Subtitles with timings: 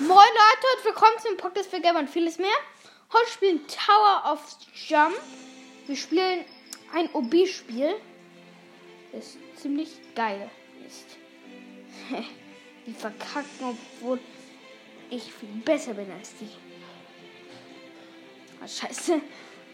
[0.00, 2.56] Moin Leute und willkommen zum Podcast für Gamer und vieles mehr.
[3.12, 5.16] Heute spielen Tower of Jump.
[5.88, 6.44] Wir spielen
[6.94, 7.96] ein OB-Spiel,
[9.10, 10.48] das ziemlich geil
[10.86, 11.16] ist.
[12.86, 14.20] die verkacken, obwohl
[15.10, 16.48] ich viel besser bin als die.
[18.62, 19.20] Ah, scheiße.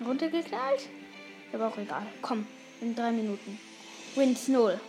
[0.06, 0.88] Runtergeknallt?
[1.52, 2.06] Aber auch egal.
[2.22, 2.46] Komm,
[2.80, 3.61] in drei Minuten.
[4.14, 4.80] Wins 0.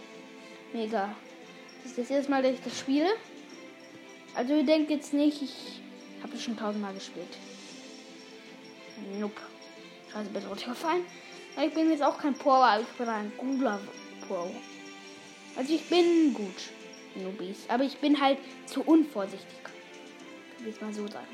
[0.72, 1.14] Mega.
[1.84, 3.10] Das ist das erste Mal, dass ich das spiele.
[4.36, 5.82] Also ihr denkt jetzt nicht, ich
[6.22, 7.38] habe es schon tausendmal gespielt.
[9.20, 9.42] Nope.
[10.12, 11.06] Scheiße, bin runtergefallen.
[11.66, 13.80] Ich bin jetzt auch kein Pro, aber ich bin ein guter
[14.28, 14.52] Pro.
[15.56, 16.70] Also ich bin gut.
[17.16, 17.60] Nubis.
[17.70, 19.64] Aber ich bin halt zu unvorsichtig.
[19.64, 21.28] Kann ich mal so sagen.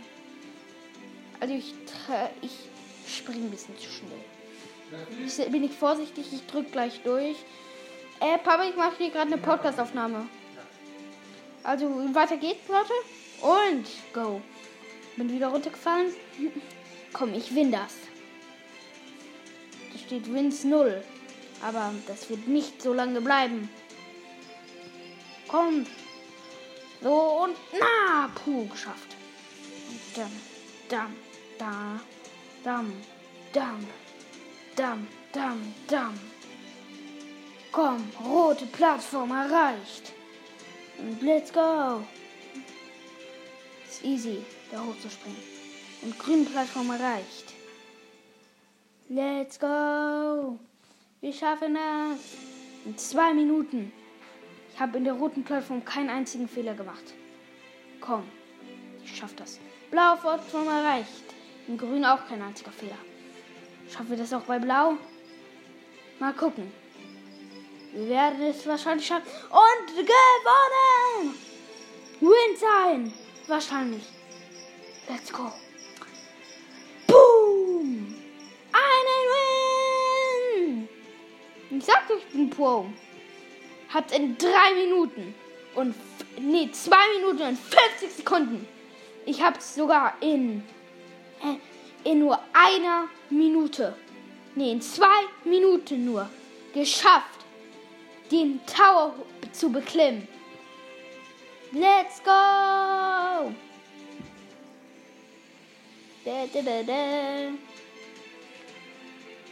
[1.40, 1.74] Also ich,
[2.42, 2.52] ich
[3.08, 5.26] springe ein bisschen zu schnell.
[5.26, 7.38] Ich bin nicht vorsichtig, ich drücke gleich durch.
[8.20, 10.28] Äh, Papa, ich mache hier gerade eine Podcastaufnahme.
[11.64, 12.94] Also weiter geht's, Leute.
[13.42, 14.42] Und go.
[15.16, 16.14] Bin wieder runtergefallen.
[17.14, 17.96] Komm, ich win das.
[19.92, 21.04] Da steht Wins 0.
[21.62, 23.70] Aber das wird nicht so lange bleiben.
[25.48, 25.86] Komm.
[27.02, 29.16] So und na, puh, geschafft.
[29.90, 30.32] Und dann,
[30.90, 31.16] dam,
[31.58, 32.00] da,
[32.64, 32.94] dam,
[33.54, 33.88] dam,
[34.76, 36.20] dam, dam, dam.
[37.72, 40.14] Komm, rote Plattform erreicht.
[41.02, 42.04] Und let's go.
[43.90, 45.40] Ist easy, da hochzuspringen.
[46.04, 47.54] Und grüne Plattform erreicht.
[49.10, 50.60] Let's go.
[51.20, 52.20] Wir schaffen das.
[52.86, 53.92] In zwei Minuten.
[54.74, 57.14] Ich habe in der roten Plattform keinen einzigen Fehler gemacht.
[58.00, 58.24] Komm,
[59.04, 59.60] ich schaff das.
[59.90, 61.26] Blaue Plattform erreicht.
[61.68, 62.98] In grün auch kein einziger Fehler.
[63.90, 64.98] Schaffen wir das auch bei blau?
[66.20, 66.72] Mal gucken.
[67.94, 69.28] Wir werden es wahrscheinlich schaffen.
[69.50, 71.36] Und gewonnen!
[72.22, 73.14] Win sein!
[73.48, 74.04] Wahrscheinlich.
[75.10, 75.52] Let's go.
[77.08, 78.16] Boom!
[78.72, 80.90] Einen Win!
[81.72, 82.86] Ich sag euch, ich bin Pro.
[83.94, 85.36] Habt in drei Minuten
[85.76, 85.96] und
[86.40, 88.68] nee, zwei Minuten und 50 Sekunden.
[89.26, 90.64] Ich hab's sogar in
[91.44, 91.58] äh,
[92.04, 93.96] in nur einer Minute,
[94.56, 96.30] nee, in zwei Minuten nur
[96.74, 97.31] geschafft
[98.32, 99.14] den Tower
[99.52, 100.28] zu beklimmen.
[101.72, 103.52] Let's go!
[106.24, 107.50] Da, da, da.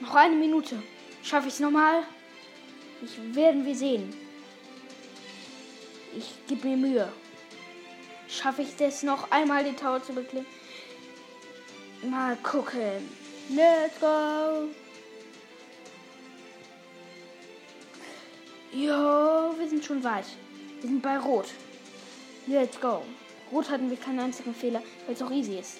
[0.01, 0.81] Noch eine Minute.
[1.23, 2.03] Schaffe ich es nochmal?
[3.01, 4.13] Ich werden wir sehen.
[6.15, 7.13] Ich gebe mir Mühe.
[8.27, 10.47] Schaffe ich es noch einmal den Tower zu beklimmen?
[12.03, 13.09] Mal gucken.
[13.49, 14.69] Let's go!
[18.71, 20.25] Jo, wir sind schon weit.
[20.81, 21.47] Wir sind bei Rot.
[22.45, 23.03] Let's go.
[23.51, 25.77] Rot hatten wir keinen einzigen Fehler, weil es auch easy ist.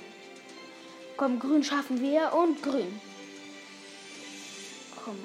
[1.16, 2.99] Komm, grün schaffen wir und grün.
[5.03, 5.17] Komm.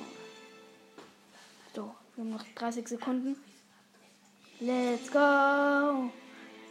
[1.75, 3.37] So, wir haben noch 30 Sekunden.
[4.61, 6.11] Let's go.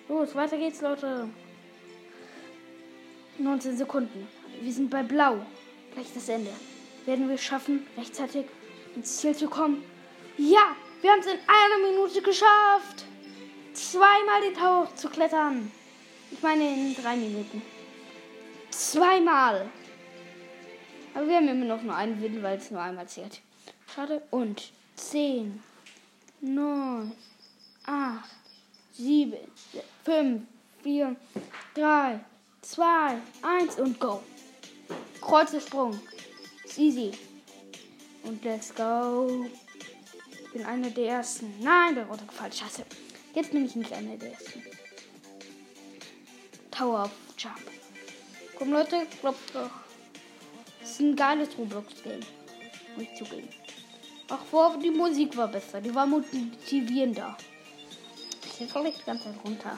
[0.09, 1.27] Los, weiter geht's, Leute.
[3.39, 4.27] 19 Sekunden.
[4.61, 5.43] Wir sind bei Blau.
[5.93, 6.51] Gleich das Ende.
[7.05, 8.45] Werden wir schaffen, rechtzeitig
[8.95, 9.83] ins Ziel zu kommen?
[10.37, 13.03] Ja, wir haben es in einer Minute geschafft.
[13.73, 15.69] Zweimal den Tower zu klettern.
[16.31, 17.61] Ich meine in drei Minuten.
[18.69, 19.69] Zweimal.
[21.13, 23.41] Aber wir haben immer noch nur einen Win, weil es nur einmal zählt.
[23.93, 24.23] Schade.
[24.31, 25.61] Und 10,
[26.39, 27.11] 9,
[27.85, 28.29] 8,
[28.93, 29.37] 7,
[30.05, 30.41] 5,
[30.83, 31.15] 4,
[31.75, 32.19] 3,
[32.61, 34.23] 2, 1 und go.
[35.19, 35.99] Kreuzesprung.
[36.63, 37.11] Ist easy.
[38.23, 39.49] Und let's go
[40.53, 41.53] bin einer der ersten.
[41.59, 42.53] Nein, bin runtergefallen.
[42.53, 42.83] Scheiße.
[43.33, 44.63] Jetzt bin ich nicht einer der ersten.
[46.71, 47.59] Tower of Jump.
[48.57, 49.69] Komm, Leute, glaubt doch.
[50.79, 52.21] Das ist ein geiles Roblox-Game.
[52.95, 53.49] Muss ich zugeben.
[54.29, 55.81] Auch vor, die Musik war besser.
[55.81, 57.37] Die war motivierender.
[58.59, 59.77] Jetzt falle ich die ganze Zeit runter.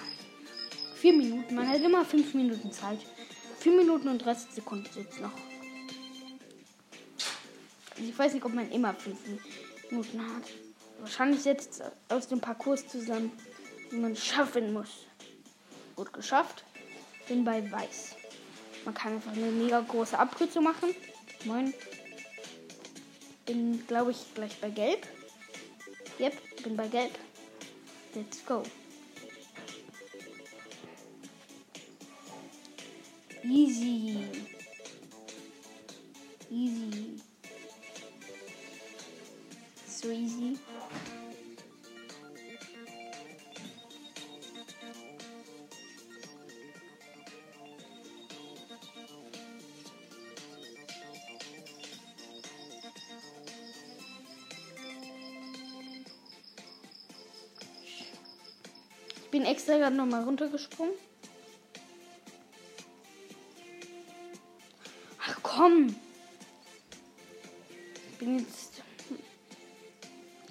[0.96, 1.56] Vier Minuten.
[1.56, 3.00] Man hat immer fünf Minuten Zeit.
[3.60, 5.32] Vier Minuten und 30 Sekunden jetzt noch.
[7.98, 9.18] Ich weiß nicht, ob man immer fünf
[9.90, 10.65] Minuten hat.
[11.00, 13.32] Wahrscheinlich setzt aus dem Parcours zusammen,
[13.90, 15.06] wie man schaffen muss.
[15.96, 16.64] Gut geschafft.
[17.28, 18.16] Bin bei Weiß.
[18.86, 20.96] Man kann einfach eine mega große Abkürzung machen.
[21.46, 21.74] Moin.
[23.46, 25.08] Bin, glaube ich, gleich bei Gelb.
[26.20, 27.12] Yep, bin bei Gelb.
[28.14, 28.64] Let's go.
[33.44, 34.28] Easy.
[36.50, 37.22] Easy.
[39.88, 40.58] So easy.
[59.66, 60.94] Bin extra gerade nochmal runtergesprungen.
[65.20, 65.96] Ach komm.
[68.12, 68.84] Ich bin jetzt.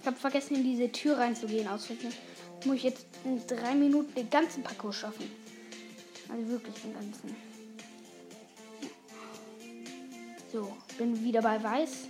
[0.01, 2.13] Ich habe vergessen, in diese Tür reinzugehen, ausrechnen.
[2.65, 5.31] Muss ich jetzt in drei Minuten den ganzen Parcours schaffen.
[6.29, 7.37] Also wirklich den ganzen.
[10.53, 12.09] So, bin wieder bei Weiß.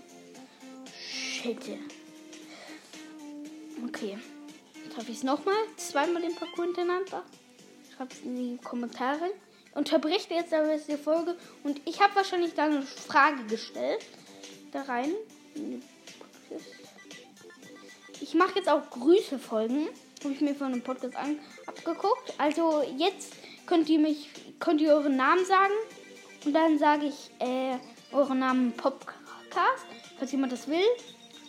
[0.98, 1.78] Shit.
[3.86, 4.18] Okay.
[4.94, 5.56] Schaffe ich es nochmal?
[5.76, 7.24] Zweimal den Parcours hintereinander?
[7.96, 9.30] Schreibt es in die Kommentare.
[9.74, 11.36] Unterbricht jetzt aber die Folge.
[11.64, 14.04] Und ich habe wahrscheinlich da eine Frage gestellt.
[14.70, 15.12] Da rein.
[18.20, 19.88] Ich mache jetzt auch Grüße-Folgen.
[20.22, 22.32] Habe ich mir von einem Podcast an, abgeguckt.
[22.38, 23.32] Also jetzt
[23.66, 24.30] könnt ihr mich,
[24.60, 25.74] könnt ihr euren Namen sagen.
[26.44, 27.78] Und dann sage ich äh,
[28.12, 29.86] euren Namen Podcast.
[30.18, 30.84] Falls jemand das will,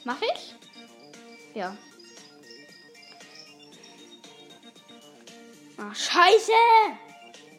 [0.03, 0.55] mache ich.
[1.53, 1.77] Ja.
[5.77, 6.51] Ah, scheiße!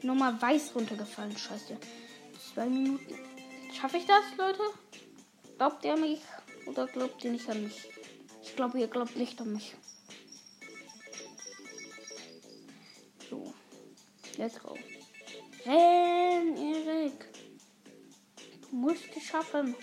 [0.02, 1.76] Nochmal weiß runtergefallen, scheiße.
[2.54, 3.14] Zwei Minuten.
[3.78, 4.62] Schaffe ich das, Leute?
[5.58, 6.22] Glaubt ihr an mich
[6.64, 7.88] oder glaubt ihr nicht an mich?
[8.42, 9.74] Ich glaube, ihr glaubt nicht an mich.
[13.28, 13.52] So.
[14.38, 14.78] Let's go.
[15.66, 17.26] Renn, Erik.
[18.70, 19.74] Du musst es schaffen.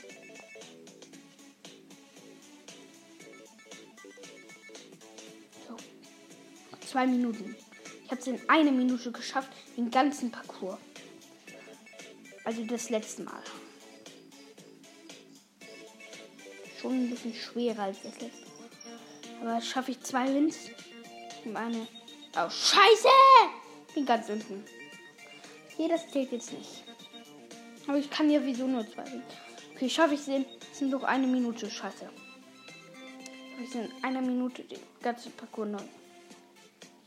[5.68, 5.78] So.
[6.88, 7.56] Zwei Minuten
[8.14, 10.78] habe es in einer Minute geschafft, den ganzen Parcours.
[12.44, 13.42] Also das letzte Mal.
[16.80, 18.46] Schon ein bisschen schwerer als das letzte
[19.42, 19.54] Mal.
[19.54, 20.58] Aber schaffe ich zwei Wins.
[21.44, 21.88] Und eine.
[22.36, 23.08] Oh, Scheiße!
[23.96, 24.64] Bin ganz unten.
[25.76, 26.84] Hier, das zählt jetzt nicht.
[27.88, 29.26] Aber ich kann ja wieso nur zwei Wins.
[29.74, 30.46] Okay, schaffe ich in.
[30.72, 31.68] Es sind noch eine Minute.
[31.70, 32.10] Scheiße.
[33.64, 35.82] Ich in einer Minute den ganzen Parcours neu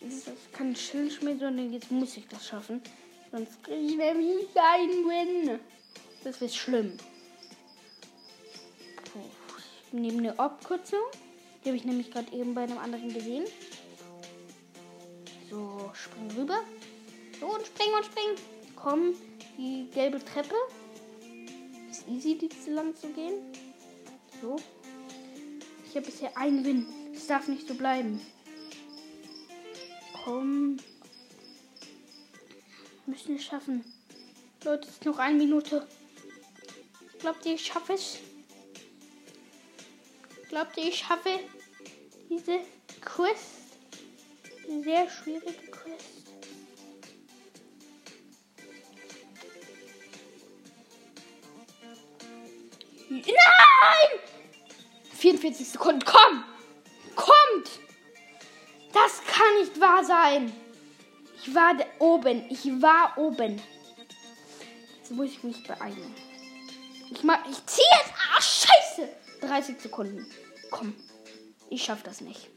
[0.07, 2.81] das kein Challenge mehr, sondern jetzt muss ich das schaffen.
[3.31, 5.59] Sonst kriege ich nämlich keinen Win.
[6.25, 6.97] Das wird schlimm.
[9.89, 11.01] Ich nehme eine Abkürzung.
[11.65, 13.45] Die habe ich nämlich gerade eben bei einem anderen gesehen.
[15.51, 16.63] So, spring rüber.
[17.41, 18.47] So, und spring und spring.
[18.75, 19.15] Komm,
[19.57, 20.55] die gelbe Treppe.
[21.91, 23.35] Ist easy, die zu lang zu gehen.
[24.41, 24.57] So.
[25.89, 26.87] Ich habe bisher einen Win.
[27.15, 28.21] Es darf nicht so bleiben
[30.27, 30.77] komm.
[33.05, 33.85] Wir müssen es schaffen.
[34.65, 35.87] Leute, es ist noch eine Minute.
[37.21, 38.19] Glaubt ihr, ich schaffe es?
[40.49, 41.39] Glaubt ihr, ich schaffe
[42.29, 42.59] diese
[43.01, 43.79] Quest?
[44.83, 46.27] Sehr schwierige Quest.
[53.09, 54.21] Nein!
[55.13, 56.45] 44 Sekunden, komm!
[57.15, 57.86] Kommt!
[59.47, 60.53] Kann nicht wahr sein.
[61.39, 62.51] Ich war oben.
[62.51, 63.63] Ich war oben.
[64.99, 66.15] Jetzt muss ich mich beeilen.
[67.13, 67.49] Ich mach.
[67.49, 68.13] Ich ziehe jetzt.
[68.13, 69.09] Ah, scheiße.
[69.43, 70.27] 30 Sekunden.
[70.73, 70.95] Komm.
[71.71, 72.49] Ich schaff das nicht.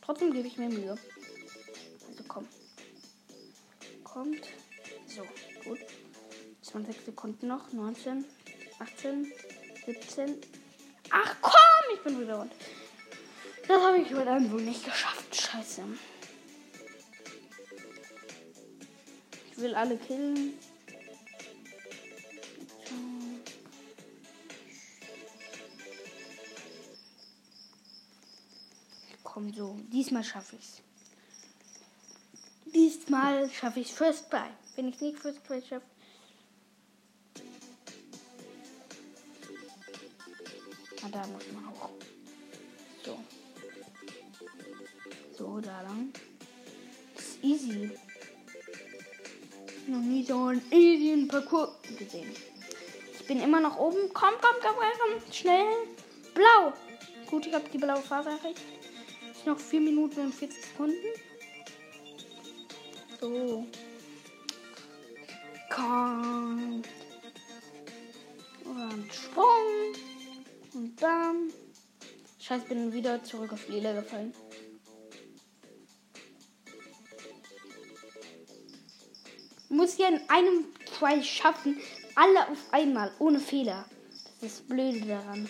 [0.00, 0.96] Trotzdem gebe ich mir Mühe.
[2.08, 2.48] Also komm.
[4.02, 4.46] Kommt.
[5.06, 5.22] So,
[5.68, 5.80] gut.
[6.62, 7.70] 20 Sekunden noch.
[7.70, 8.24] 19,
[8.78, 9.30] 18,
[9.84, 10.40] 17.
[11.10, 12.52] Ach komm, ich bin wieder rund.
[13.68, 15.34] Das habe ich dann wohl nicht geschafft.
[15.34, 15.82] Scheiße.
[19.56, 20.54] Ich will alle killen.
[29.22, 30.82] Komm so, diesmal schaffe ich's.
[32.74, 34.50] Diesmal schaffe ich First Try.
[34.74, 35.86] Wenn ich nicht First Try schaffe,
[41.12, 41.90] da muss man auch.
[43.04, 43.18] So.
[45.38, 46.12] So, da lang.
[47.14, 47.90] Das ist easy.
[49.86, 52.30] Noch nie so einen easy Parcours gesehen.
[53.12, 54.10] Ich bin immer noch oben.
[54.12, 55.32] Komm, komm, komm, komm, komm.
[55.32, 55.88] Schnell.
[56.34, 56.72] Blau.
[57.26, 58.62] Gut, ich habe die blaue Phase erreicht.
[59.30, 60.96] Ist noch 4 Minuten und 40 Sekunden.
[63.20, 63.66] So.
[65.70, 66.88] Kommt.
[68.64, 69.94] Und Sprung.
[70.72, 71.52] Und dann.
[72.40, 74.34] Scheiße, bin wieder zurück auf Lila gefallen.
[79.74, 80.66] Muss ja in einem
[80.98, 81.80] Try schaffen,
[82.14, 83.84] alle auf einmal, ohne Fehler.
[84.40, 85.48] Das ist das Blöde daran.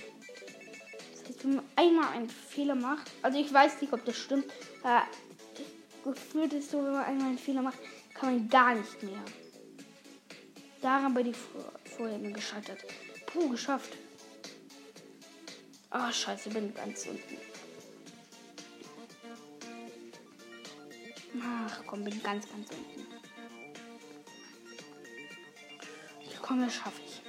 [1.13, 4.47] Das heißt, einmal einen Fehler macht, also ich weiß nicht, ob das stimmt,
[4.83, 5.05] aber
[6.05, 7.79] gefühlt ist so, wenn man einmal einen Fehler macht,
[8.15, 9.23] kann man gar nicht mehr.
[10.81, 11.37] Daran bin ich
[11.97, 12.85] vorher immer gescheitert.
[13.27, 13.97] Puh, geschafft.
[15.91, 17.37] Ah, oh, scheiße, bin ganz unten.
[21.43, 23.24] Ach komm, bin ganz, ganz unten.
[26.47, 27.23] Komm, das schaffe ich.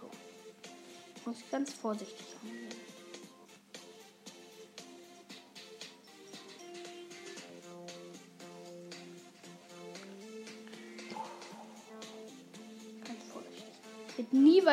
[0.00, 0.10] So.
[1.26, 2.53] Muss ganz vorsichtig angehen.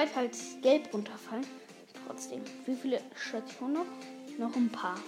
[0.01, 1.45] Nie weiter als gelb runterfallen.
[2.07, 2.41] Trotzdem.
[2.65, 3.85] Wie viele Stationen noch?
[4.39, 4.99] Noch ein paar.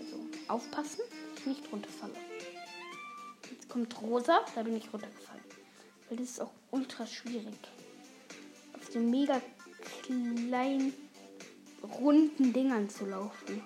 [0.00, 0.16] Also
[0.46, 2.12] aufpassen, dass ich nicht runterfalle.
[3.50, 5.42] Jetzt kommt rosa, da bin ich runtergefallen.
[6.08, 7.58] Weil das ist auch ultra schwierig.
[8.74, 9.40] Auf den mega
[10.02, 10.92] kleinen
[11.82, 13.60] runden Dingern zu laufen.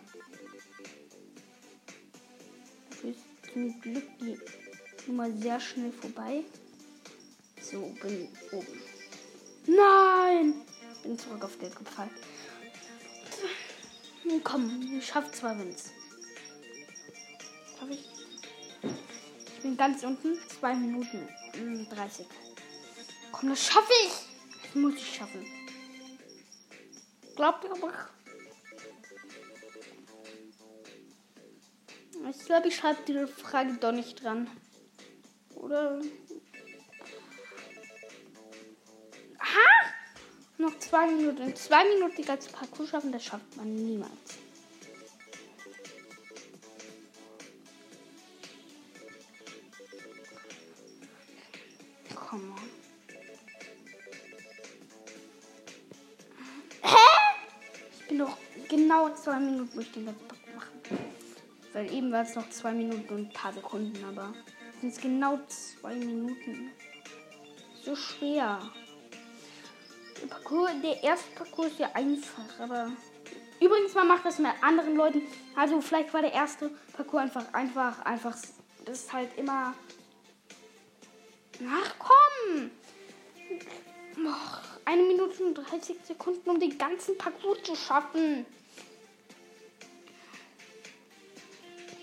[2.89, 4.39] Dafür ist zum Glück die
[5.07, 6.45] Nummer sehr schnell vorbei.
[7.61, 8.88] So, bin oben.
[9.69, 10.63] Nein!
[11.03, 12.11] Bin zurück auf Geld gefallen.
[14.43, 15.91] Komm, ich schaff zwei Wins.
[17.79, 18.05] Schaff ich?
[19.57, 20.39] Ich bin ganz unten.
[20.49, 21.29] Zwei Minuten.
[21.59, 22.27] mm, 30.
[23.33, 24.13] Komm, das schaffe ich!
[24.63, 25.47] Das muss ich schaffen.
[27.37, 27.93] Glaubt ihr aber.
[32.31, 34.51] Ich glaube, ich schreibe die Frage doch nicht dran.
[35.55, 36.01] Oder.
[40.61, 41.43] Noch zwei Minuten.
[41.43, 44.11] In zwei Minuten die ganze Parcours schaffen, das schafft man niemals.
[52.13, 52.59] Komm on.
[56.83, 56.97] Hä?
[58.01, 58.37] Ich bin doch
[58.69, 60.99] genau zwei Minuten, wo ich den ganzen Parcours machen.
[61.73, 64.35] Weil eben war es noch zwei Minuten und ein paar Sekunden, aber
[64.81, 66.73] sind es genau zwei Minuten.
[67.85, 68.61] So schwer.
[70.49, 72.91] Der, Parcours, der erste Parcours ist ja einfach, aber
[73.61, 75.23] übrigens man macht das mit anderen Leuten.
[75.55, 78.37] Also vielleicht war der erste Parcours einfach einfach einfach.
[78.85, 79.75] Das ist halt immer.
[81.69, 82.71] Ach komm!
[84.27, 88.47] Och, eine Minute und 30 Sekunden, um den ganzen Parcours zu schaffen.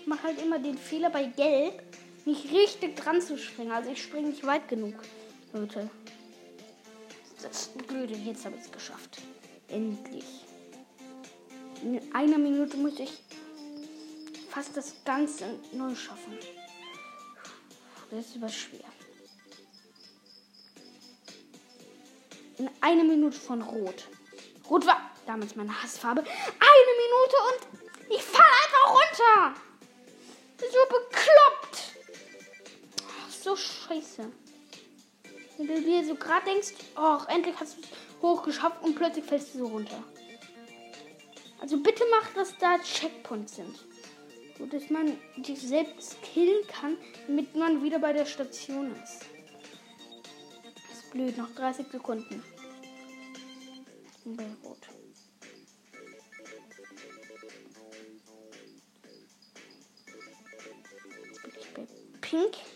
[0.00, 1.82] Ich mache halt immer den Fehler bei Gelb,
[2.24, 3.72] nicht richtig dran zu springen.
[3.72, 4.94] Also ich springe nicht weit genug,
[5.52, 5.90] Leute.
[7.42, 9.22] Das blöde, jetzt habe ich es geschafft.
[9.68, 10.24] Endlich.
[11.82, 13.22] In einer Minute muss ich
[14.50, 16.38] fast das Ganze neu schaffen.
[18.10, 18.84] Das ist aber schwer.
[22.58, 24.08] In einer Minute von Rot.
[24.70, 26.22] Rot war damals meine Hassfarbe.
[26.22, 29.60] Eine Minute und ich falle einfach runter.
[30.58, 31.96] So bekloppt.
[33.42, 34.32] So scheiße.
[35.56, 37.88] Wenn du dir so gerade denkst, oh, endlich hast du es
[38.22, 40.02] hochgeschafft und plötzlich fällst du so runter.
[41.60, 43.84] Also bitte mach, dass da Checkpoints sind.
[44.58, 46.96] So dass man sich selbst killen kann,
[47.26, 49.26] damit man wieder bei der Station ist.
[50.88, 52.42] Das ist blöd, noch 30 Sekunden.
[54.04, 54.78] Ich bin Rot.
[61.24, 61.86] Jetzt bin ich bei
[62.20, 62.75] Pink.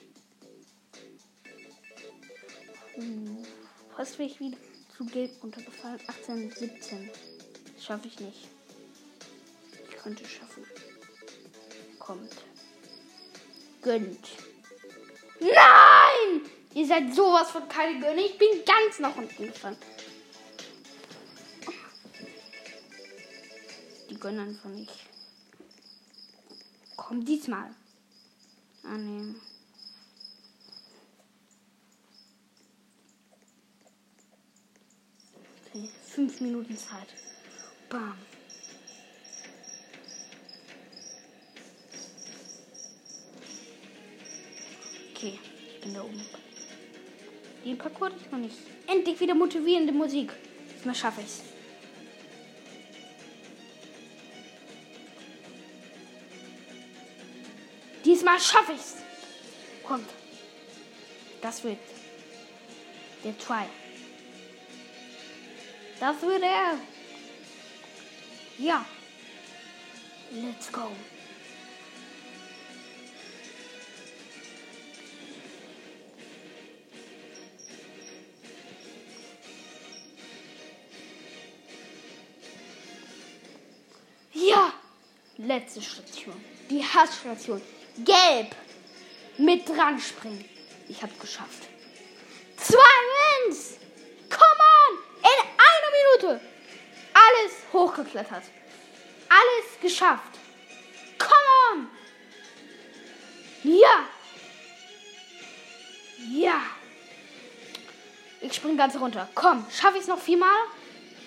[2.94, 3.44] Hm,
[4.18, 4.56] ich wieder
[4.96, 6.00] zu gelb runtergefallen.
[6.06, 7.10] 18, 17.
[7.74, 8.48] Das schaffe ich nicht.
[9.88, 10.64] Ich könnte es schaffen.
[11.98, 12.32] Kommt.
[13.82, 14.28] Gönnt.
[15.40, 16.50] Nein!
[16.74, 18.20] Ihr seid sowas von keine Gönne.
[18.20, 19.76] Ich bin ganz nach unten gefallen.
[24.08, 24.92] Die gönnen einfach nicht.
[26.96, 27.74] Komm, diesmal.
[28.84, 29.40] Annehmen.
[35.72, 35.88] Okay,
[36.20, 37.08] fünf Minuten Zeit.
[37.88, 38.14] Bam.
[45.14, 45.38] Okay,
[45.74, 46.20] ich bin da oben.
[47.64, 48.58] Den Parcours ich noch nicht.
[48.86, 50.32] Endlich wieder motivierende Musik.
[50.76, 51.40] Diesmal schaffe ich's.
[58.04, 58.96] Diesmal schaffe ich's.
[59.84, 60.10] Kommt.
[61.40, 61.78] Das wird
[63.24, 63.64] der Try.
[66.00, 66.78] Das wird er.
[68.58, 68.86] Ja.
[70.32, 70.90] Let's go.
[84.32, 84.72] Ja.
[85.36, 86.34] Letzte Station.
[86.70, 87.60] Die Hassstation.
[87.98, 88.54] Gelb.
[89.36, 90.44] Mit dran springen.
[90.88, 91.68] Ich hab's geschafft.
[92.56, 92.78] Zwei
[93.48, 93.76] Wins.
[94.28, 94.98] Come on.
[95.20, 95.90] In einer
[96.30, 96.50] Minute.
[98.00, 98.44] Alles hochgeklettert.
[99.28, 100.38] Alles geschafft.
[101.18, 101.32] Come
[101.72, 101.88] on.
[103.62, 104.06] Ja.
[106.30, 106.62] Ja.
[108.40, 109.28] Ich spring ganz runter.
[109.34, 110.48] Komm, schaffe ich es noch viermal?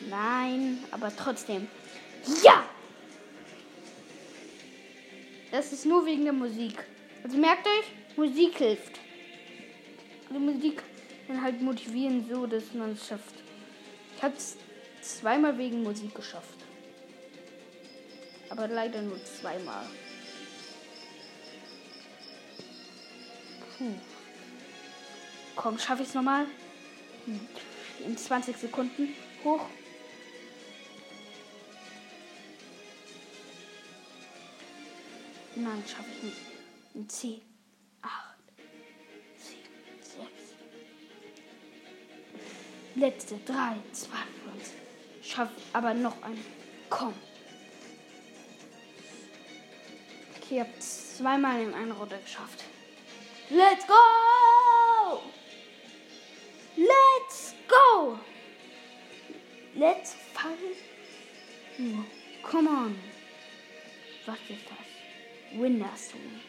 [0.10, 1.68] Nein, aber trotzdem.
[2.44, 2.64] Ja!
[5.52, 6.84] Das ist nur wegen der Musik.
[7.24, 9.00] Also merkt euch, Musik hilft.
[10.32, 10.82] Die Musik
[11.28, 13.36] kann halt motivieren, so dass man es schafft.
[14.18, 14.58] Ich habe es
[15.04, 16.63] zweimal wegen Musik geschafft.
[18.56, 19.84] Aber leider nur zweimal.
[23.76, 23.96] Puh.
[25.56, 26.46] Komm, schaffe ich es nochmal?
[28.06, 29.66] In 20 Sekunden hoch.
[35.56, 36.38] Nein, schaffe ich nicht.
[36.94, 37.42] In 10,
[38.04, 38.12] 8,
[39.36, 39.58] 7,
[40.00, 40.20] 6.
[42.94, 44.16] Letzte 3, 2,
[44.60, 44.74] 1.
[45.24, 46.46] Schaff aber noch einen.
[46.92, 47.16] Komm.
[50.54, 52.64] Ich habe zweimal in einer Runde geschafft.
[53.50, 55.24] Let's go!
[56.76, 58.20] Let's go!
[59.76, 60.58] Let's fight.
[61.80, 62.96] Oh, come on.
[64.28, 65.60] Was ist das?
[65.60, 66.40] Windersong.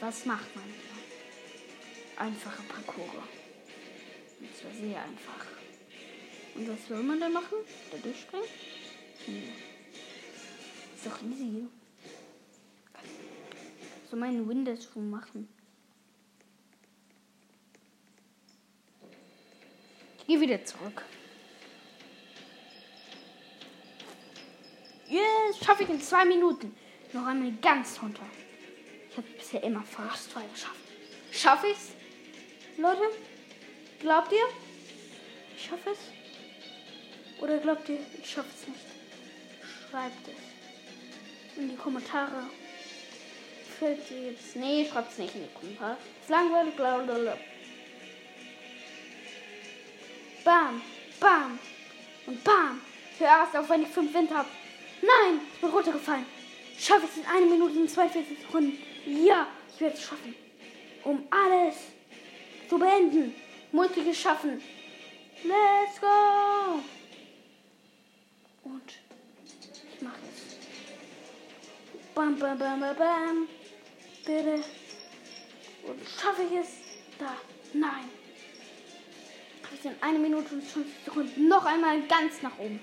[0.00, 2.24] Was macht man hier?
[2.24, 3.28] Einfache Parcours.
[4.40, 5.46] Und zwar sehr einfach.
[6.54, 7.58] Und was soll man da machen?
[7.90, 8.48] Da durchspringen?
[9.26, 9.52] Nee.
[10.96, 11.68] Ist doch easy.
[14.10, 15.48] So meinen Windows-Schuh machen.
[20.26, 21.04] Geh wieder zurück.
[25.06, 26.74] Yes, schaffe ich in zwei Minuten.
[27.12, 28.26] Noch einmal ganz runter.
[29.10, 30.76] Ich habe bisher immer fast zwei geschafft.
[31.30, 31.92] Schaffe ich's?
[32.76, 33.02] Leute?
[34.00, 34.46] Glaubt ihr?
[35.56, 35.98] Ich schaffe es?
[37.42, 38.80] Oder glaubt ihr, ich schaffe es nicht?
[39.90, 42.44] Schreibt es in die Kommentare.
[43.78, 44.56] Fällt jetzt?
[44.56, 45.96] Nee, schreibt es nicht in die Kommentare.
[46.20, 47.38] Ist langweilig, blablabla.
[50.44, 50.82] Bam,
[51.20, 51.58] bam
[52.26, 52.80] und bam.
[53.16, 54.48] Zuerst auf, wenn ich fünf Wind habe.
[55.00, 56.26] Nein, ich bin runtergefallen.
[56.76, 58.78] Schaffe ich es in einer Minute und 42 Sekunden?
[59.06, 60.34] Ja, ich werde es schaffen.
[61.04, 61.76] Um alles
[62.68, 63.34] zu beenden,
[63.70, 64.60] muss ich es schaffen.
[65.44, 66.80] Let's go!
[68.64, 68.92] Und
[69.94, 70.56] ich mache es.
[72.14, 73.48] Bam, bam, bam, bam, bam.
[74.28, 74.62] Bitte.
[75.82, 76.68] Und schaffe ich es?
[77.18, 77.34] Da.
[77.72, 78.08] Nein
[79.78, 82.80] ich in einer Minute und 20 Sekunden noch einmal ganz nach oben.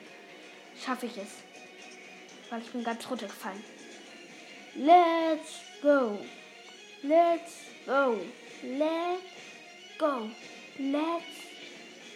[0.84, 1.43] Schaffe ich es.
[2.49, 3.63] Weil ich bin ganz runtergefallen.
[4.75, 6.19] Let's go.
[7.03, 7.53] Let's
[7.86, 8.19] go.
[8.63, 9.19] Let's
[9.97, 10.29] go.
[10.79, 11.27] Let's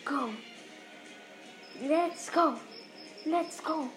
[0.06, 0.30] go.
[1.82, 2.56] Let's go.
[3.26, 3.64] Let's go.
[3.64, 3.90] Let's go.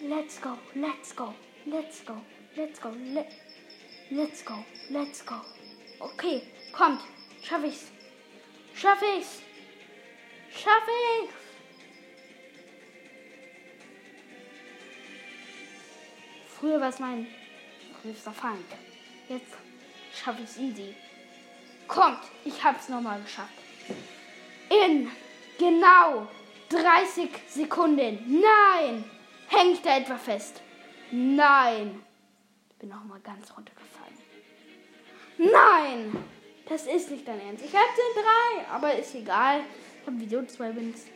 [0.00, 0.58] Let's go.
[0.74, 1.34] Let's go.
[1.64, 2.20] Let's go.
[2.56, 2.90] Let's go.
[3.14, 3.43] Let's go.
[5.98, 7.00] Okay, kommt.
[7.42, 7.90] Schaffe ich's.
[8.74, 9.42] Schaffe ich's.
[10.50, 11.30] Schaffe ich!
[16.46, 17.26] Früher war es mein
[18.02, 18.64] größter Feind.
[19.28, 19.52] Jetzt
[20.14, 20.94] schaffe ich es easy.
[21.88, 23.52] Kommt, ich habe es nochmal geschafft.
[24.70, 25.10] In
[25.58, 26.28] genau
[26.68, 28.40] 30 Sekunden.
[28.40, 29.04] Nein!
[29.48, 30.62] Hänge ich da etwa fest?
[31.10, 32.00] Nein!
[32.70, 33.93] Ich bin nochmal ganz runtergefallen.
[35.38, 36.24] Nein!
[36.68, 37.64] Das ist nicht dein Ernst.
[37.64, 39.60] Ich hatte drei, aber ist egal.
[40.00, 41.06] Ich habe Video zwei Wins.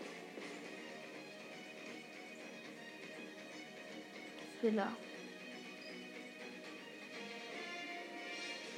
[4.60, 4.88] Villa.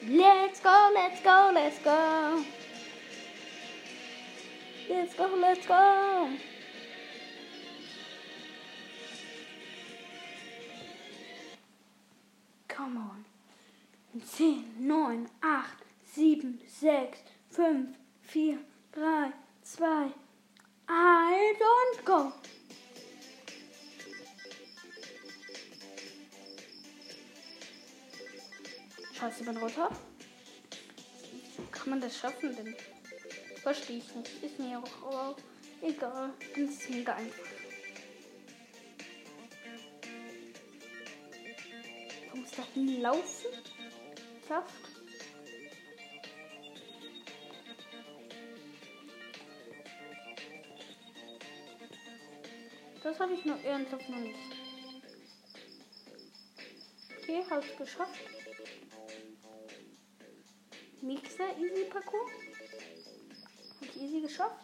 [0.07, 2.45] Let's go, let's go, let's go.
[4.89, 6.29] Let's go, let's go.
[12.69, 13.25] Come on.
[14.19, 17.19] 10, 9, 8, 7, 6,
[17.51, 18.59] 5, 4,
[18.93, 20.11] 3, zwei,
[20.87, 22.33] eins und go.
[29.13, 29.91] Scheiße, ich bin runter.
[31.71, 32.75] Kann man das schaffen denn?
[33.63, 34.43] Verstehe ich nicht.
[34.43, 35.37] Ist mir auch aber
[35.83, 36.31] egal.
[36.57, 37.45] Das ist mega einfach.
[42.27, 43.70] Ich muss da hinlaufen.
[44.51, 44.75] Saft.
[53.01, 54.35] Das habe ich noch ernsthaft noch nicht.
[57.17, 58.19] Okay, habe ich geschafft.
[61.01, 62.33] Nächster Easy Parcours.
[63.77, 64.60] Habe ich easy geschafft.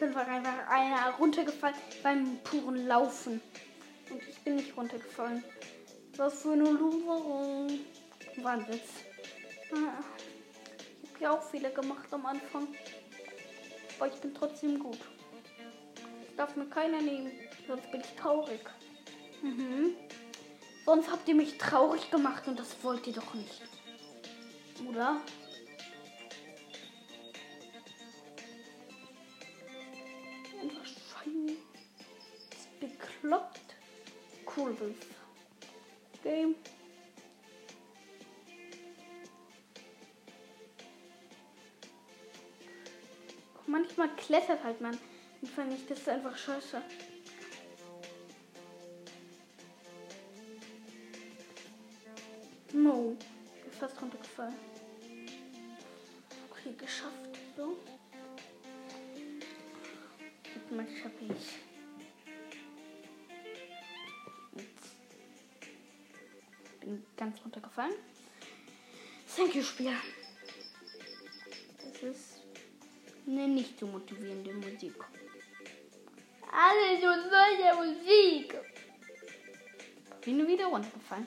[0.00, 3.40] Es ist einfach einer runtergefallen beim puren Laufen.
[4.10, 5.42] Und ich bin nicht runtergefallen.
[6.16, 7.80] Was für eine Loserung.
[8.36, 8.90] War ein Witz.
[9.72, 9.98] Ah,
[11.02, 12.68] Ich habe ja auch Fehler gemacht am Anfang.
[13.98, 14.98] Aber ich bin trotzdem gut.
[15.96, 17.32] Das darf mir keiner nehmen.
[17.66, 18.60] Sonst bin ich traurig.
[19.42, 19.96] Mhm.
[20.86, 23.62] Sonst habt ihr mich traurig gemacht und das wollt ihr doch nicht.
[24.88, 25.20] Oder?
[34.76, 36.54] Das Game.
[43.66, 44.98] Manchmal klettert halt man.
[45.40, 46.82] Und fand ich das ist einfach scheiße.
[52.72, 53.16] No.
[53.62, 54.54] Bin fast runtergefallen.
[56.50, 57.14] Okay, geschafft.
[57.56, 57.78] So.
[60.54, 61.67] Jetzt mal schaffe ich.
[66.88, 67.94] Bin ganz runtergefallen.
[69.36, 69.92] Thank you, Spiel.
[71.76, 72.40] Das ist
[73.26, 74.94] eine nicht so motivierende Musik.
[76.50, 78.54] Alle so solche Musik.
[80.22, 81.26] Bin wieder runtergefallen.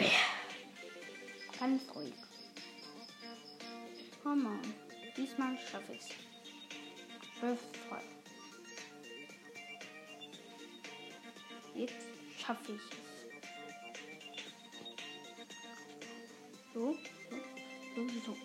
[0.00, 0.04] Oh.
[1.60, 2.14] Ganz ruhig.
[4.22, 4.74] Come on.
[5.14, 6.08] Diesmal schaffe ich es.
[11.74, 12.06] Jetzt
[12.38, 13.07] schaffe ich es.
[16.78, 16.94] So,
[18.24, 18.36] so.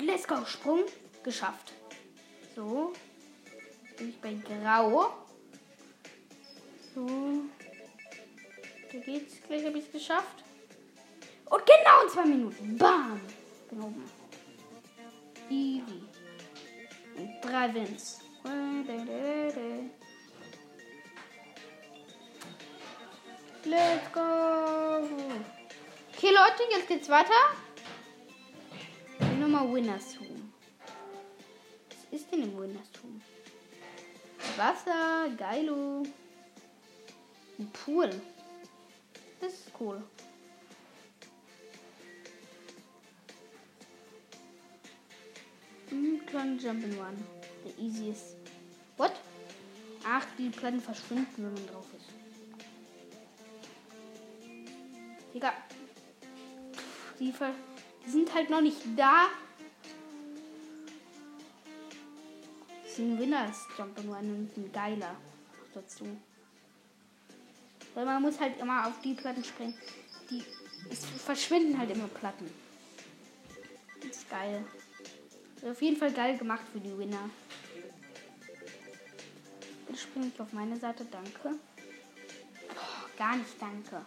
[0.00, 0.84] Let's go, Sprung
[1.22, 1.74] geschafft.
[2.56, 2.94] So.
[3.98, 5.17] Bin ich bei Grau.
[10.08, 10.44] Geschafft.
[11.46, 12.78] Und genau in zwei Minuten.
[12.78, 13.20] Bam.
[13.70, 14.10] Bin oben.
[15.50, 16.02] Easy.
[17.16, 18.20] Und drei Wins.
[23.64, 24.20] Let's go.
[26.14, 27.32] Okay, Leute, jetzt geht's weiter.
[29.38, 30.52] Nochmal Winners Room.
[31.88, 33.20] Was ist denn im Winners Room?
[34.56, 36.02] Wasser, geilo.
[37.58, 38.10] Ein Pool.
[39.40, 40.02] Das ist cool.
[45.90, 47.16] Hm, kleinen Jump'n'Run.
[47.64, 48.36] Der easiest.
[48.96, 49.12] What?
[50.04, 52.08] Ach, die Platten verschwinden, wenn man drauf ist.
[55.34, 55.52] Digga.
[57.20, 59.26] Die, die sind halt noch nicht da.
[62.82, 65.16] Das ist ein Winners Jump'n'Run und ein geiler
[65.74, 66.06] dazu.
[67.98, 69.74] Weil man muss halt immer auf die Platten springen.
[70.30, 70.44] Die
[70.88, 72.48] es verschwinden halt immer Platten.
[74.00, 74.64] Das ist geil.
[75.56, 77.28] Ist auf jeden Fall geil gemacht für die Winner.
[79.88, 81.58] Jetzt springe ich auf meine Seite, danke.
[82.68, 84.06] Boah, gar nicht danke.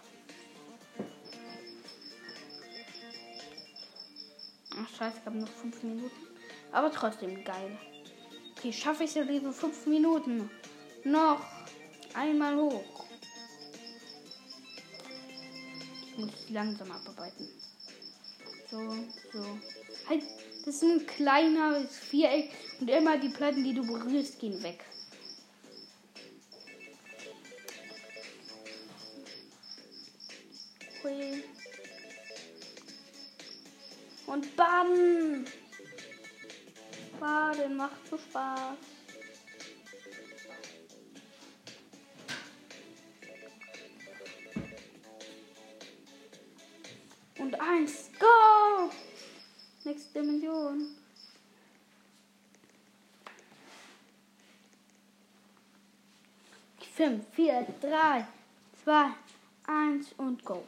[4.73, 6.27] Ach scheiße, ich habe noch fünf Minuten.
[6.71, 7.77] Aber trotzdem geil.
[8.57, 10.49] Okay, schaffe ich es diese fünf Minuten.
[11.03, 11.45] Noch
[12.13, 13.00] einmal hoch.
[16.11, 17.47] Ich muss langsam abarbeiten.
[18.69, 18.79] So,
[19.31, 19.45] so.
[20.09, 20.23] Halt,
[20.65, 24.83] das ist ein kleiner Viereck und immer die Platten, die du berührst, gehen weg.
[31.03, 31.43] Hui.
[34.27, 35.45] Und baden.
[37.19, 38.77] Baden macht so Spaß.
[47.61, 48.91] Eins, go!
[49.83, 50.95] Nächste Dimension.
[56.93, 58.27] Fünf, vier, drei,
[58.83, 59.11] zwei,
[59.65, 60.63] eins und go.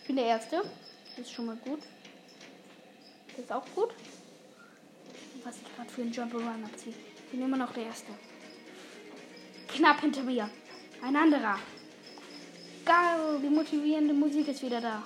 [0.00, 0.62] Ich bin der Erste.
[1.10, 1.80] Das ist schon mal gut.
[3.28, 3.90] Das ist auch gut.
[5.44, 6.94] Was ich gerade für einen Jump-Run abziehe.
[7.16, 8.12] Ich bin immer noch der Erste.
[9.68, 10.50] Knapp hinter mir.
[11.02, 11.58] Ein anderer.
[12.84, 15.02] Geil, die motivierende Musik ist wieder da.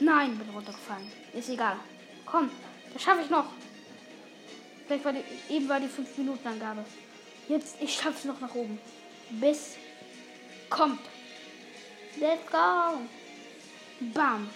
[0.00, 1.10] Nein, bin runtergefallen.
[1.34, 1.76] Ist egal.
[2.24, 2.50] Komm,
[2.92, 3.46] das schaffe ich noch.
[4.86, 6.84] Gleich war die, eben war die 5 Minuten Angabe.
[7.48, 8.78] Jetzt, ich schaff's noch nach oben.
[9.30, 9.76] Bis
[10.70, 11.00] kommt.
[12.18, 12.98] Let's go.
[14.14, 14.48] Bam.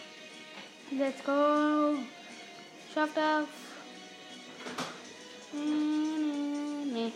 [0.91, 1.97] Let's go.
[2.95, 3.45] Schaff das.
[5.53, 7.13] Nee.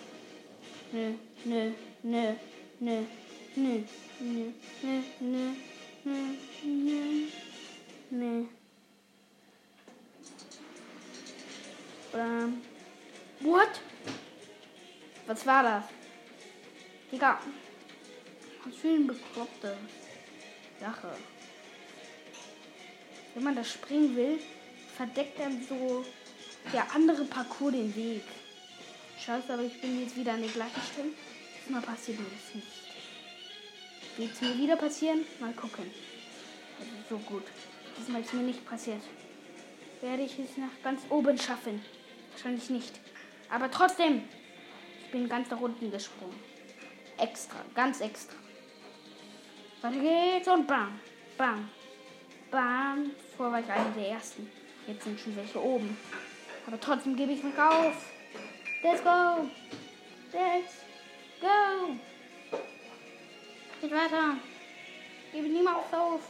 [0.92, 1.14] Nö,
[1.44, 2.34] nö, nö,
[2.80, 3.02] nö,
[3.56, 3.80] nö,
[4.20, 5.54] nö, nö, nö,
[6.04, 7.26] nö, nö,
[8.10, 8.44] nö.
[12.12, 12.62] Bam.
[13.40, 13.80] What?
[15.26, 15.84] Was war das?
[17.10, 17.40] Digga.
[18.64, 19.76] Was für eine bekloppte
[20.80, 21.16] Sache.
[23.34, 24.38] Wenn man das springen will,
[24.96, 26.04] verdeckt dann so
[26.72, 28.24] der andere Parcours den Weg.
[29.18, 31.10] Scheiße, aber ich bin jetzt wieder an der gleichen Stelle.
[31.64, 32.85] Diesmal passiert mir das nicht.
[34.16, 35.26] Wird es mir wieder passieren?
[35.40, 35.90] Mal gucken.
[36.78, 37.44] Also so gut.
[37.98, 39.02] Diesmal ist mir nicht passiert.
[40.00, 41.82] Werde ich es nach ganz oben schaffen?
[42.32, 43.00] Wahrscheinlich nicht.
[43.50, 44.22] Aber trotzdem,
[45.04, 46.38] ich bin ganz nach unten gesprungen.
[47.18, 48.36] Extra, ganz extra.
[49.82, 50.98] Weiter geht's und bam,
[51.36, 51.68] bam,
[52.50, 53.10] bam.
[53.36, 54.50] Vorher war ich einer der ersten.
[54.86, 55.96] Jetzt sind schon welche oben.
[56.66, 58.10] Aber trotzdem gebe ich mich auf.
[58.82, 59.48] Let's go.
[60.32, 60.74] Let's
[61.40, 61.96] go.
[63.80, 64.36] Geht weiter.
[65.32, 66.20] Gebe niemals auf.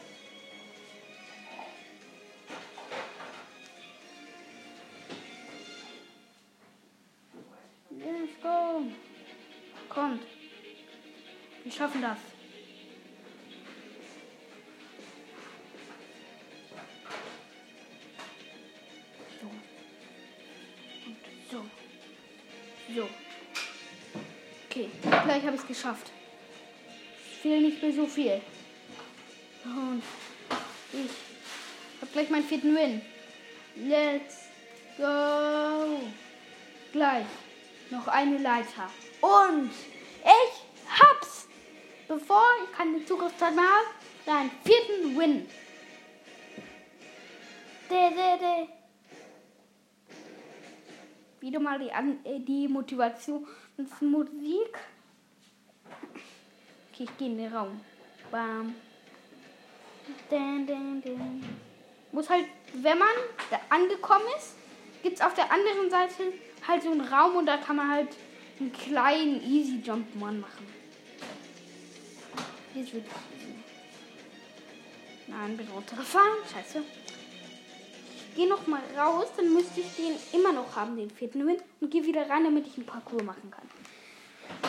[7.90, 8.82] Let's go.
[9.88, 10.22] Kommt.
[11.62, 12.18] Wir schaffen das.
[19.40, 19.50] So.
[21.50, 21.64] So.
[22.94, 23.08] So.
[24.68, 26.10] Okay, gleich habe ich es geschafft.
[27.46, 28.40] Fehlt nicht mehr so viel.
[29.64, 30.02] Und
[30.92, 31.10] ich
[32.00, 33.00] habe gleich meinen vierten Win.
[33.76, 34.48] Let's
[34.96, 36.00] go.
[36.90, 37.26] Gleich
[37.90, 38.90] noch eine Leiter.
[39.20, 39.70] Und
[40.24, 41.46] ich hab's.
[42.08, 43.86] Bevor ich keine Zugriffszeit mehr habe,
[44.26, 45.48] deinen vierten Win.
[47.88, 48.66] De, de, de.
[51.38, 54.76] Wieder mal die, äh, die Motivationsmusik.
[56.96, 57.78] Okay, ich gehe in den Raum.
[58.30, 58.74] Bam.
[60.30, 61.44] Den, den, den.
[62.10, 63.08] Muss halt, wenn man
[63.50, 64.54] da angekommen ist,
[65.02, 66.32] gibt es auf der anderen Seite
[66.66, 68.08] halt so einen Raum und da kann man halt
[68.58, 70.66] einen kleinen Easy Jump Man machen.
[72.74, 73.54] Jetzt wird easy.
[75.26, 76.36] Nein, bin runtergefallen.
[76.50, 76.82] Scheiße.
[78.16, 81.58] Ich gehe noch mal raus, dann müsste ich den immer noch haben, den vierten Win,
[81.82, 83.68] und gehe wieder rein, damit ich einen Parcours machen kann.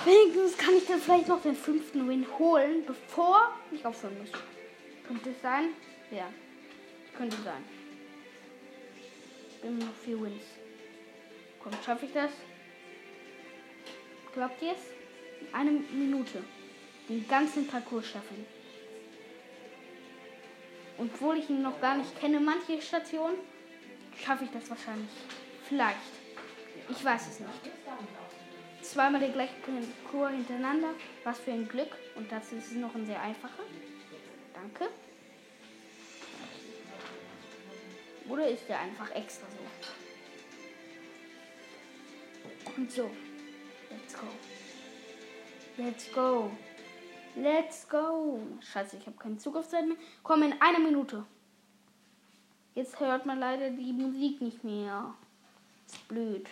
[0.06, 4.30] Wenigstens kann ich dann vielleicht noch den fünften Win holen, bevor ich aufhören muss.
[5.08, 5.70] Könnte es sein?
[6.12, 6.32] Ja.
[7.18, 7.64] Könnte sein.
[9.62, 10.44] Bin noch vier Wins.
[11.62, 12.32] Komm, schaffe ich das?
[14.34, 15.42] Glaubt ihr es?
[15.42, 16.44] In einer Minute.
[17.10, 18.46] Den ganzen Parcours schaffen.
[20.98, 23.38] Und obwohl ich ihn noch gar nicht kenne, manche Stationen,
[24.24, 25.10] schaffe ich das wahrscheinlich.
[25.68, 25.98] Vielleicht.
[26.90, 27.52] Ich weiß es nicht.
[28.88, 30.94] Zweimal der gleiche Parcours hintereinander.
[31.24, 31.96] Was für ein Glück.
[32.16, 33.64] Und das ist noch ein sehr einfacher.
[34.54, 34.90] Danke.
[38.30, 39.58] Oder ist der einfach extra so?
[42.76, 43.12] Und so.
[43.90, 44.28] Let's go.
[45.78, 46.52] Let's go.
[47.36, 48.40] Let's go.
[48.62, 49.98] Scheiße, ich habe keine Zugriffszeit mehr.
[50.24, 51.26] Komm in einer Minute.
[52.74, 55.14] Jetzt hört man leider die Musik nicht mehr.
[55.86, 56.48] Ist blöd.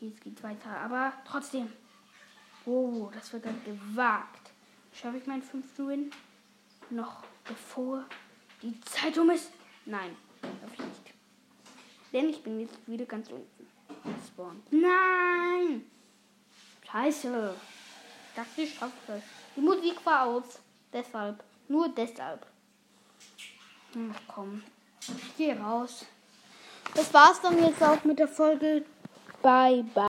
[0.00, 0.70] Okay, es geht weiter.
[0.70, 1.70] Aber trotzdem.
[2.64, 4.50] Oh, das wird dann gewagt.
[4.94, 6.10] Schaffe ich meinen fünften Win?
[6.88, 8.04] Noch bevor
[8.62, 9.50] die Zeit um ist?
[9.84, 11.14] Nein, darf ich nicht.
[12.12, 13.66] Denn ich bin jetzt wieder ganz unten.
[14.26, 14.62] Spawn.
[14.70, 15.84] Nein!
[16.90, 17.54] Scheiße.
[18.28, 19.22] Ich dachte, ich schaffe das.
[19.54, 20.60] Die Musik war aus.
[20.92, 21.44] Deshalb.
[21.68, 22.46] Nur deshalb.
[23.94, 24.62] Ach komm.
[25.00, 26.06] Ich gehe raus.
[26.94, 28.84] Das war's dann jetzt auch mit der Folge.
[29.42, 29.90] Bye, bye.